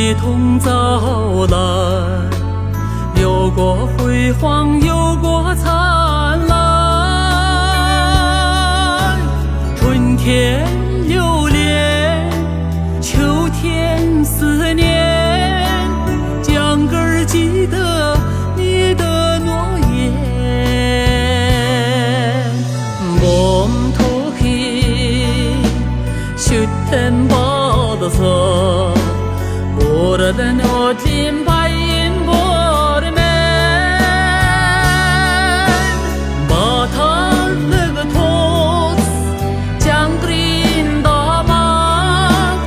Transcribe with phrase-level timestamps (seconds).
[0.00, 1.56] 一同走来，
[3.20, 5.68] 有过辉煌，有过灿
[6.46, 6.58] 烂。
[9.76, 10.64] 春天
[11.06, 12.30] 留恋，
[13.02, 13.18] 秋
[13.60, 15.86] 天思念，
[16.42, 18.16] 将根儿记得
[18.56, 19.52] 你的诺
[19.92, 20.16] 言。
[23.20, 25.58] 梦托起，
[26.38, 27.36] 雪天把
[28.00, 28.08] 的
[30.30, 34.02] Seven o tim payin bor men
[36.50, 39.04] Batal lib toz
[39.84, 42.60] Jangrin damak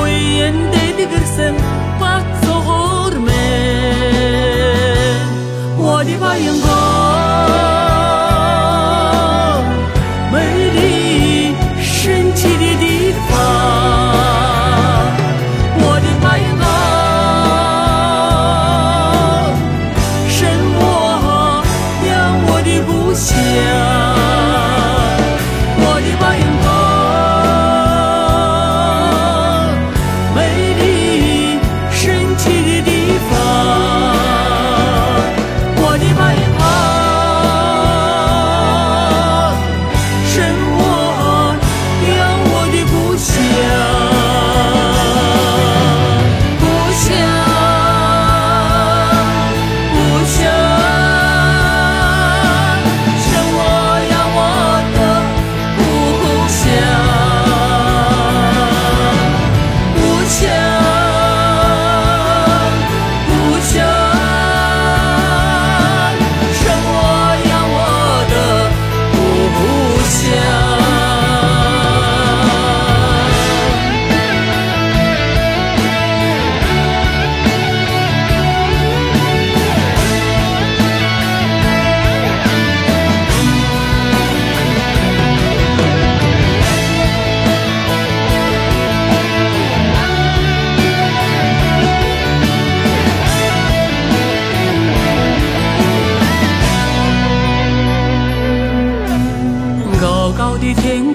[0.00, 1.54] Oyin dedi girsin
[2.00, 5.20] Bat soğur men
[5.94, 6.69] Oli bayin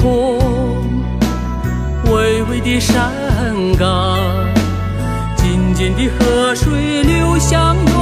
[0.00, 0.38] 空，
[2.04, 3.12] 巍巍的山
[3.78, 4.16] 岗，
[5.36, 7.97] 静静的河水流向远